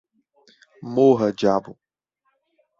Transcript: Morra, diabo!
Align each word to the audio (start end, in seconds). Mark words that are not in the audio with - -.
Morra, 0.81 1.31
diabo! 1.31 1.77